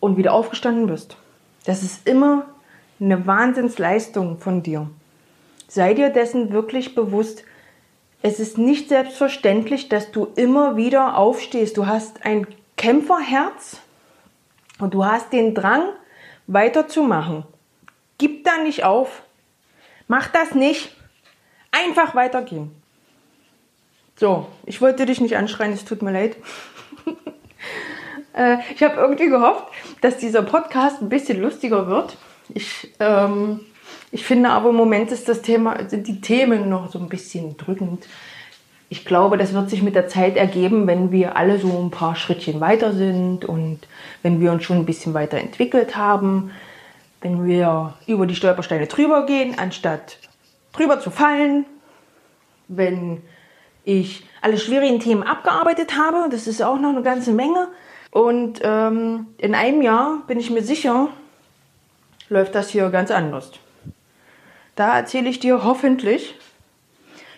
und 0.00 0.16
wieder 0.16 0.32
aufgestanden 0.32 0.86
bist. 0.86 1.16
Das 1.64 1.82
ist 1.82 2.08
immer 2.08 2.46
eine 3.00 3.26
Wahnsinnsleistung 3.26 4.38
von 4.38 4.62
dir. 4.62 4.90
Sei 5.68 5.94
dir 5.94 6.10
dessen 6.10 6.52
wirklich 6.52 6.94
bewusst. 6.94 7.44
Es 8.22 8.38
ist 8.38 8.58
nicht 8.58 8.88
selbstverständlich, 8.88 9.88
dass 9.88 10.10
du 10.10 10.26
immer 10.36 10.76
wieder 10.76 11.16
aufstehst. 11.16 11.76
Du 11.76 11.86
hast 11.86 12.24
ein 12.24 12.46
Kämpferherz 12.76 13.78
und 14.78 14.94
du 14.94 15.04
hast 15.04 15.32
den 15.32 15.54
Drang, 15.54 15.88
weiterzumachen. 16.46 17.44
Gib 18.18 18.44
da 18.44 18.58
nicht 18.58 18.84
auf. 18.84 19.22
Mach 20.08 20.28
das 20.28 20.54
nicht. 20.54 20.94
Einfach 21.70 22.14
weitergehen. 22.14 22.74
So, 24.16 24.48
ich 24.66 24.80
wollte 24.82 25.06
dich 25.06 25.20
nicht 25.20 25.36
anschreien, 25.36 25.72
es 25.72 25.84
tut 25.84 26.02
mir 26.02 26.12
leid. 26.12 26.36
Äh, 28.32 28.58
ich 28.72 28.82
habe 28.84 28.94
irgendwie 28.94 29.28
gehofft, 29.28 29.64
dass 30.02 30.18
dieser 30.18 30.42
Podcast 30.42 31.02
ein 31.02 31.08
bisschen 31.08 31.42
lustiger 31.42 31.88
wird. 31.88 32.16
Ich, 32.54 32.92
ähm, 33.00 33.66
ich 34.12 34.24
finde 34.24 34.50
aber 34.50 34.70
im 34.70 34.76
Moment 34.76 35.12
ist 35.12 35.28
das 35.28 35.42
Thema, 35.42 35.88
sind 35.88 36.06
die 36.06 36.20
Themen 36.20 36.68
noch 36.68 36.90
so 36.90 36.98
ein 36.98 37.08
bisschen 37.08 37.56
drückend. 37.56 38.06
Ich 38.88 39.04
glaube, 39.04 39.36
das 39.36 39.52
wird 39.52 39.70
sich 39.70 39.82
mit 39.82 39.94
der 39.94 40.08
Zeit 40.08 40.36
ergeben, 40.36 40.86
wenn 40.86 41.12
wir 41.12 41.36
alle 41.36 41.58
so 41.58 41.68
ein 41.80 41.90
paar 41.90 42.16
Schrittchen 42.16 42.60
weiter 42.60 42.92
sind 42.92 43.44
und 43.44 43.80
wenn 44.22 44.40
wir 44.40 44.50
uns 44.50 44.64
schon 44.64 44.78
ein 44.78 44.86
bisschen 44.86 45.14
weiterentwickelt 45.14 45.96
haben, 45.96 46.50
wenn 47.20 47.46
wir 47.46 47.94
über 48.06 48.26
die 48.26 48.34
Stolpersteine 48.34 48.86
drüber 48.86 49.26
gehen, 49.26 49.58
anstatt 49.58 50.18
drüber 50.72 50.98
zu 50.98 51.10
fallen, 51.10 51.66
wenn 52.66 53.22
ich 53.84 54.24
alle 54.42 54.58
schwierigen 54.58 54.98
Themen 54.98 55.22
abgearbeitet 55.22 55.96
habe, 55.96 56.28
das 56.30 56.46
ist 56.46 56.62
auch 56.62 56.78
noch 56.78 56.90
eine 56.90 57.02
ganze 57.02 57.32
Menge, 57.32 57.68
und 58.10 58.60
ähm, 58.64 59.28
in 59.38 59.54
einem 59.54 59.82
Jahr 59.82 60.22
bin 60.26 60.40
ich 60.40 60.50
mir 60.50 60.62
sicher, 60.62 61.08
läuft 62.28 62.54
das 62.54 62.70
hier 62.70 62.90
ganz 62.90 63.10
anders. 63.10 63.52
Da 64.80 64.96
erzähle 64.96 65.28
ich 65.28 65.38
dir 65.38 65.62
hoffentlich, 65.62 66.34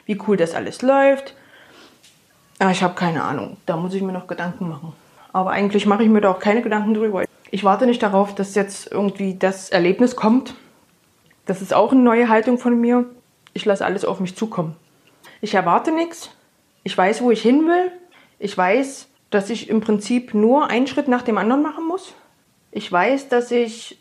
wie 0.06 0.16
cool 0.28 0.36
das 0.36 0.54
alles 0.54 0.80
läuft. 0.80 1.34
Aber 2.60 2.68
ah, 2.68 2.70
ich 2.70 2.84
habe 2.84 2.94
keine 2.94 3.24
Ahnung. 3.24 3.56
Da 3.66 3.76
muss 3.76 3.94
ich 3.94 4.02
mir 4.02 4.12
noch 4.12 4.28
Gedanken 4.28 4.68
machen. 4.68 4.92
Aber 5.32 5.50
eigentlich 5.50 5.84
mache 5.84 6.04
ich 6.04 6.08
mir 6.08 6.20
da 6.20 6.30
auch 6.30 6.38
keine 6.38 6.62
Gedanken 6.62 6.94
drüber. 6.94 7.24
Ich 7.50 7.64
warte 7.64 7.86
nicht 7.86 8.00
darauf, 8.00 8.32
dass 8.32 8.54
jetzt 8.54 8.92
irgendwie 8.92 9.34
das 9.36 9.70
Erlebnis 9.70 10.14
kommt. 10.14 10.54
Das 11.44 11.60
ist 11.60 11.74
auch 11.74 11.90
eine 11.90 12.02
neue 12.02 12.28
Haltung 12.28 12.58
von 12.58 12.80
mir. 12.80 13.06
Ich 13.54 13.64
lasse 13.64 13.84
alles 13.84 14.04
auf 14.04 14.20
mich 14.20 14.36
zukommen. 14.36 14.76
Ich 15.40 15.54
erwarte 15.54 15.90
nichts. 15.90 16.30
Ich 16.84 16.96
weiß, 16.96 17.22
wo 17.22 17.32
ich 17.32 17.42
hin 17.42 17.66
will. 17.66 17.90
Ich 18.38 18.56
weiß, 18.56 19.08
dass 19.30 19.50
ich 19.50 19.68
im 19.68 19.80
Prinzip 19.80 20.32
nur 20.32 20.68
einen 20.68 20.86
Schritt 20.86 21.08
nach 21.08 21.22
dem 21.22 21.38
anderen 21.38 21.62
machen 21.62 21.88
muss. 21.88 22.14
Ich 22.70 22.92
weiß, 22.92 23.30
dass 23.30 23.50
ich 23.50 23.98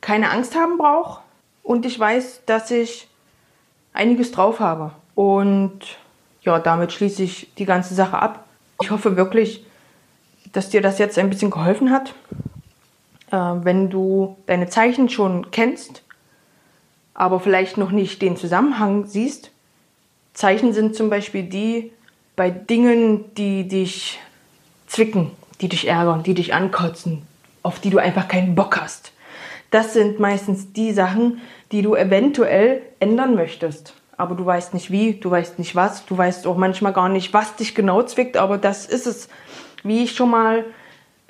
keine 0.00 0.30
Angst 0.30 0.54
haben 0.54 0.78
brauche 0.78 1.25
und 1.66 1.84
ich 1.84 1.98
weiß, 1.98 2.42
dass 2.46 2.70
ich 2.70 3.08
einiges 3.92 4.30
drauf 4.30 4.60
habe. 4.60 4.92
Und 5.16 5.80
ja, 6.42 6.60
damit 6.60 6.92
schließe 6.92 7.24
ich 7.24 7.52
die 7.58 7.64
ganze 7.64 7.94
Sache 7.94 8.18
ab. 8.18 8.46
Ich 8.80 8.92
hoffe 8.92 9.16
wirklich, 9.16 9.66
dass 10.52 10.70
dir 10.70 10.80
das 10.80 10.98
jetzt 10.98 11.18
ein 11.18 11.28
bisschen 11.28 11.50
geholfen 11.50 11.90
hat. 11.90 12.14
Äh, 13.32 13.64
wenn 13.64 13.90
du 13.90 14.36
deine 14.46 14.68
Zeichen 14.68 15.08
schon 15.08 15.50
kennst, 15.50 16.02
aber 17.14 17.40
vielleicht 17.40 17.78
noch 17.78 17.90
nicht 17.90 18.22
den 18.22 18.36
Zusammenhang 18.36 19.06
siehst. 19.06 19.50
Zeichen 20.34 20.72
sind 20.72 20.94
zum 20.94 21.10
Beispiel 21.10 21.42
die 21.42 21.90
bei 22.36 22.50
Dingen, 22.50 23.34
die 23.34 23.66
dich 23.66 24.20
zwicken, 24.86 25.32
die 25.60 25.68
dich 25.68 25.88
ärgern, 25.88 26.22
die 26.22 26.34
dich 26.34 26.54
ankotzen, 26.54 27.22
auf 27.64 27.80
die 27.80 27.90
du 27.90 27.98
einfach 27.98 28.28
keinen 28.28 28.54
Bock 28.54 28.80
hast. 28.80 29.10
Das 29.70 29.92
sind 29.92 30.20
meistens 30.20 30.72
die 30.72 30.92
Sachen, 30.92 31.40
die 31.72 31.82
du 31.82 31.94
eventuell 31.94 32.82
ändern 33.00 33.34
möchtest. 33.34 33.94
Aber 34.16 34.34
du 34.34 34.46
weißt 34.46 34.72
nicht 34.72 34.90
wie, 34.90 35.14
du 35.14 35.30
weißt 35.30 35.58
nicht 35.58 35.74
was, 35.74 36.06
du 36.06 36.16
weißt 36.16 36.46
auch 36.46 36.56
manchmal 36.56 36.92
gar 36.92 37.08
nicht, 37.08 37.34
was 37.34 37.56
dich 37.56 37.74
genau 37.74 38.02
zwickt, 38.02 38.36
aber 38.36 38.58
das 38.58 38.86
ist 38.86 39.06
es. 39.06 39.28
Wie 39.82 40.04
ich 40.04 40.16
schon 40.16 40.30
mal 40.30 40.64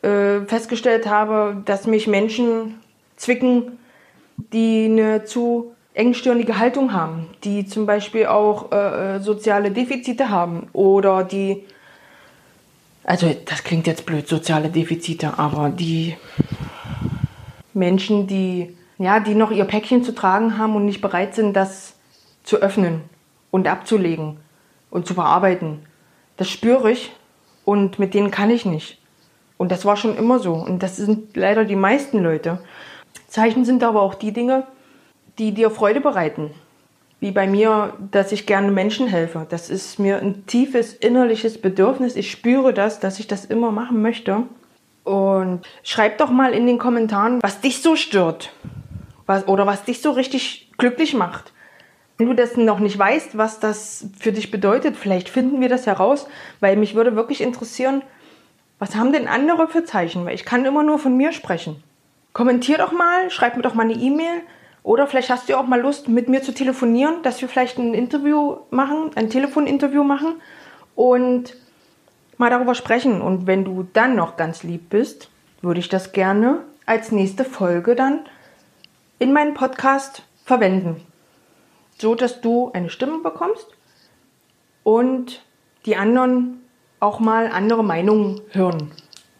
äh, 0.02 0.40
festgestellt 0.46 1.06
habe, 1.06 1.62
dass 1.64 1.86
mich 1.86 2.06
Menschen 2.06 2.80
zwicken, 3.16 3.78
die 4.52 4.86
eine 4.86 5.24
zu 5.24 5.74
engstirnige 5.94 6.58
Haltung 6.58 6.92
haben, 6.92 7.26
die 7.42 7.66
zum 7.66 7.86
Beispiel 7.86 8.26
auch 8.26 8.70
äh, 8.70 9.16
äh, 9.16 9.20
soziale 9.20 9.70
Defizite 9.70 10.28
haben 10.28 10.68
oder 10.74 11.24
die, 11.24 11.64
also 13.02 13.34
das 13.46 13.64
klingt 13.64 13.86
jetzt 13.86 14.04
blöd, 14.04 14.28
soziale 14.28 14.68
Defizite, 14.68 15.38
aber 15.38 15.70
die 15.70 16.16
Menschen, 17.76 18.26
die, 18.26 18.76
ja, 18.98 19.20
die 19.20 19.34
noch 19.34 19.50
ihr 19.50 19.64
Päckchen 19.64 20.02
zu 20.02 20.14
tragen 20.14 20.58
haben 20.58 20.74
und 20.74 20.86
nicht 20.86 21.02
bereit 21.02 21.34
sind, 21.34 21.54
das 21.54 21.94
zu 22.42 22.56
öffnen 22.56 23.02
und 23.50 23.68
abzulegen 23.68 24.38
und 24.90 25.06
zu 25.06 25.14
bearbeiten. 25.14 25.80
Das 26.36 26.48
spüre 26.50 26.90
ich 26.90 27.12
und 27.64 27.98
mit 27.98 28.14
denen 28.14 28.30
kann 28.30 28.50
ich 28.50 28.64
nicht. 28.64 28.98
Und 29.58 29.72
das 29.72 29.84
war 29.84 29.96
schon 29.96 30.16
immer 30.16 30.38
so. 30.38 30.54
Und 30.54 30.82
das 30.82 30.96
sind 30.96 31.36
leider 31.36 31.64
die 31.64 31.76
meisten 31.76 32.22
Leute. 32.22 32.60
Zeichen 33.28 33.64
sind 33.64 33.82
aber 33.82 34.02
auch 34.02 34.14
die 34.14 34.32
Dinge, 34.32 34.66
die 35.38 35.52
dir 35.52 35.70
Freude 35.70 36.00
bereiten. 36.00 36.50
Wie 37.20 37.30
bei 37.30 37.46
mir, 37.46 37.94
dass 38.10 38.32
ich 38.32 38.46
gerne 38.46 38.70
Menschen 38.70 39.06
helfe. 39.06 39.46
Das 39.48 39.70
ist 39.70 39.98
mir 39.98 40.18
ein 40.18 40.46
tiefes 40.46 40.92
innerliches 40.92 41.60
Bedürfnis. 41.60 42.16
Ich 42.16 42.30
spüre 42.30 42.74
das, 42.74 43.00
dass 43.00 43.18
ich 43.18 43.26
das 43.26 43.44
immer 43.44 43.70
machen 43.70 44.02
möchte. 44.02 44.42
Und 45.06 45.60
schreib 45.84 46.18
doch 46.18 46.30
mal 46.30 46.52
in 46.52 46.66
den 46.66 46.78
Kommentaren, 46.78 47.40
was 47.40 47.60
dich 47.60 47.80
so 47.80 47.94
stört. 47.94 48.52
Was, 49.26 49.46
oder 49.46 49.64
was 49.64 49.84
dich 49.84 50.02
so 50.02 50.10
richtig 50.10 50.72
glücklich 50.78 51.14
macht. 51.14 51.52
Wenn 52.18 52.26
du 52.26 52.34
das 52.34 52.56
noch 52.56 52.80
nicht 52.80 52.98
weißt, 52.98 53.38
was 53.38 53.60
das 53.60 54.08
für 54.18 54.32
dich 54.32 54.50
bedeutet, 54.50 54.96
vielleicht 54.96 55.28
finden 55.28 55.60
wir 55.60 55.68
das 55.68 55.86
heraus, 55.86 56.26
weil 56.58 56.76
mich 56.76 56.96
würde 56.96 57.14
wirklich 57.14 57.40
interessieren, 57.40 58.02
was 58.80 58.96
haben 58.96 59.12
denn 59.12 59.28
andere 59.28 59.68
für 59.68 59.84
Zeichen? 59.84 60.26
Weil 60.26 60.34
ich 60.34 60.44
kann 60.44 60.64
immer 60.64 60.82
nur 60.82 60.98
von 60.98 61.16
mir 61.16 61.32
sprechen. 61.32 61.84
Kommentier 62.32 62.78
doch 62.78 62.90
mal, 62.90 63.30
schreib 63.30 63.56
mir 63.56 63.62
doch 63.62 63.74
mal 63.74 63.84
eine 63.84 63.94
E-Mail 63.94 64.42
oder 64.82 65.06
vielleicht 65.06 65.30
hast 65.30 65.48
du 65.48 65.56
auch 65.56 65.68
mal 65.68 65.80
Lust, 65.80 66.08
mit 66.08 66.28
mir 66.28 66.42
zu 66.42 66.52
telefonieren, 66.52 67.22
dass 67.22 67.40
wir 67.40 67.48
vielleicht 67.48 67.78
ein 67.78 67.94
Interview 67.94 68.56
machen, 68.70 69.12
ein 69.14 69.30
Telefoninterview 69.30 70.02
machen 70.02 70.40
und 70.96 71.54
mal 72.38 72.50
darüber 72.50 72.74
sprechen. 72.74 73.20
Und 73.20 73.46
wenn 73.46 73.64
du 73.64 73.86
dann 73.92 74.16
noch 74.16 74.36
ganz 74.36 74.62
lieb 74.62 74.90
bist, 74.90 75.30
würde 75.62 75.80
ich 75.80 75.88
das 75.88 76.12
gerne 76.12 76.60
als 76.84 77.12
nächste 77.12 77.44
Folge 77.44 77.94
dann 77.94 78.20
in 79.18 79.32
meinen 79.32 79.54
Podcast 79.54 80.22
verwenden. 80.44 81.00
So 81.98 82.14
dass 82.14 82.40
du 82.40 82.70
eine 82.72 82.90
Stimme 82.90 83.18
bekommst 83.18 83.66
und 84.84 85.42
die 85.86 85.96
anderen 85.96 86.62
auch 87.00 87.20
mal 87.20 87.48
andere 87.48 87.82
Meinungen 87.82 88.40
hören 88.52 88.92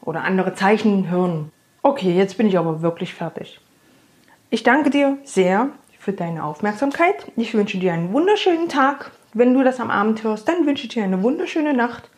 oder 0.03 0.23
andere 0.25 0.55
Zeichen 0.55 1.11
hören. 1.11 1.53
Okay, 1.83 2.17
jetzt 2.17 2.37
bin 2.39 2.47
ich 2.47 2.59
aber 2.59 2.83
wirklich 2.83 3.15
fertig. 3.15 3.61
Ich 4.51 4.63
danke 4.63 4.91
dir 4.91 5.19
sehr 5.25 5.71
für 5.99 6.13
deine 6.13 6.45
Aufmerksamkeit. 6.45 7.31
Ich 7.37 7.55
wünsche 7.55 7.79
dir 7.79 7.93
einen 7.93 8.13
wunderschönen 8.13 8.69
Tag. 8.69 9.11
Wenn 9.35 9.55
du 9.55 9.63
das 9.63 9.81
am 9.81 9.91
Abend 9.91 10.23
hörst, 10.23 10.49
dann 10.49 10.67
wünsche 10.67 10.87
ich 10.87 10.95
dir 10.95 11.05
eine 11.05 11.23
wunderschöne 11.23 11.75
Nacht. 11.75 12.09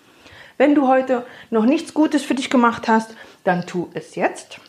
Wenn 0.59 0.75
du 0.75 0.88
heute 0.88 1.25
noch 1.51 1.64
nichts 1.64 1.94
Gutes 1.94 2.25
für 2.25 2.35
dich 2.35 2.51
gemacht 2.51 2.88
hast, 2.88 3.14
dann 3.44 3.66
tu 3.66 3.88
es 3.94 4.16
jetzt. 4.16 4.61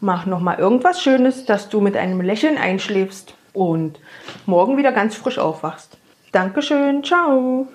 Mach 0.00 0.26
noch 0.26 0.40
mal 0.40 0.58
irgendwas 0.58 1.00
Schönes, 1.00 1.44
dass 1.44 1.68
du 1.68 1.80
mit 1.80 1.96
einem 1.96 2.20
Lächeln 2.20 2.58
einschläfst 2.58 3.34
und 3.52 4.00
morgen 4.44 4.76
wieder 4.76 4.90
ganz 4.90 5.14
frisch 5.14 5.38
aufwachst. 5.38 5.96
Dankeschön, 6.32 7.04
ciao. 7.04 7.68